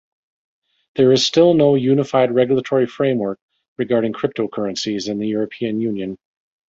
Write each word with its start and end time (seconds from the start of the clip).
There 0.95 1.11
is 1.11 1.27
still 1.27 1.53
no 1.53 1.75
unified 1.75 2.33
regulatory 2.33 2.87
framework 2.87 3.37
regarding 3.77 4.13
cryptocurrencies 4.13 5.07
in 5.07 5.19
the 5.19 5.27
European 5.27 5.79
Union. 5.79 6.17